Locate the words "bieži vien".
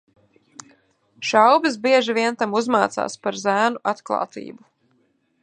1.83-2.39